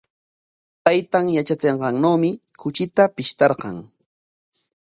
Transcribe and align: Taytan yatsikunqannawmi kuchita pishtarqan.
Taytan 0.85 1.27
yatsikunqannawmi 1.35 2.31
kuchita 2.61 3.03
pishtarqan. 3.15 3.75